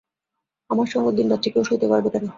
[0.69, 2.25] আমার সঙ্গ দিনরাত্রি কেউ সইতে পারবে কেন!